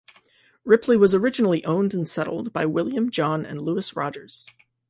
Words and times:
Ripley 0.65 0.97
was 0.97 1.13
originally 1.13 1.63
owned 1.63 1.93
and 1.93 2.09
settled 2.09 2.51
by 2.51 2.65
William, 2.65 3.11
John, 3.11 3.45
and 3.45 3.61
Lewis 3.61 3.95
Rodgers. 3.95 4.47